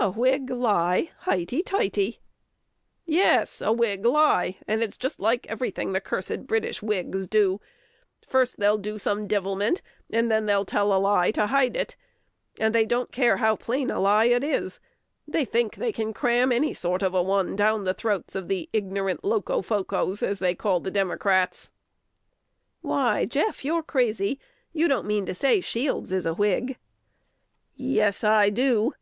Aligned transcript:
"A 0.00 0.10
Whig 0.10 0.50
lie! 0.50 1.12
Highty 1.20 1.62
tighty!" 1.62 2.18
"Yes, 3.06 3.60
a 3.60 3.70
Whig 3.70 4.04
lie; 4.04 4.56
and 4.66 4.82
it's 4.82 4.96
just 4.96 5.20
like 5.20 5.46
every 5.46 5.70
thing 5.70 5.92
the 5.92 6.00
cursed 6.00 6.48
British 6.48 6.82
Whigs 6.82 7.28
do. 7.28 7.60
First 8.26 8.58
they'll 8.58 8.76
do 8.76 8.98
some 8.98 9.28
divilment, 9.28 9.80
and 10.10 10.28
then 10.32 10.46
they'll 10.46 10.64
tell 10.64 10.92
a 10.92 10.98
lie 10.98 11.30
to 11.30 11.46
hide 11.46 11.76
it. 11.76 11.94
And 12.58 12.74
they 12.74 12.84
don't 12.86 13.12
care 13.12 13.36
how 13.36 13.54
plain 13.54 13.88
a 13.88 14.00
lie 14.00 14.24
it 14.24 14.42
is: 14.42 14.80
they 15.28 15.44
think 15.44 15.76
they 15.76 15.92
can 15.92 16.12
cram 16.12 16.50
any 16.50 16.74
sort 16.74 17.04
of 17.04 17.14
a 17.14 17.22
one 17.22 17.54
down 17.54 17.84
the 17.84 17.94
throats 17.94 18.34
of 18.34 18.48
the 18.48 18.68
ignorant 18.72 19.22
Locofocos, 19.22 20.24
as 20.24 20.40
they 20.40 20.56
call 20.56 20.80
the 20.80 20.90
Democrats." 20.90 21.70
"Why, 22.80 23.26
Jeff, 23.26 23.64
you're 23.64 23.84
crazy: 23.84 24.40
you 24.72 24.88
don't 24.88 25.06
mean 25.06 25.24
to 25.26 25.36
say 25.36 25.60
Shields 25.60 26.10
is 26.10 26.26
a 26.26 26.34
Whig!" 26.34 26.78
"_Yes, 27.78 28.24
I 28.24 28.50
do." 28.50 28.94